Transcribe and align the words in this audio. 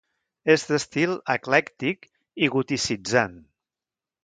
És 0.53 0.63
d'estil 0.71 1.13
eclèctic 1.33 2.09
i 2.47 2.51
goticitzant. 2.57 3.39